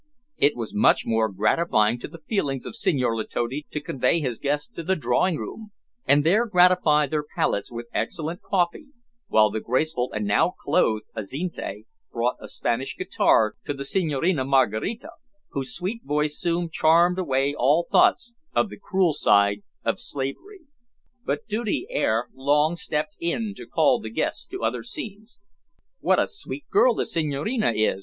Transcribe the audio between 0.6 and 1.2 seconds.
much